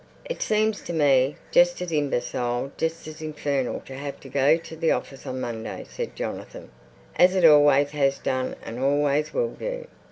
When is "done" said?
8.17-8.55